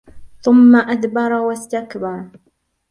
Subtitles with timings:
[0.41, 2.25] ثُمَّ أَدْبَرَ وَاسْتَكْبَرَ